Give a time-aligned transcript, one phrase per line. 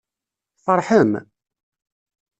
[0.57, 1.11] Tfeṛḥem?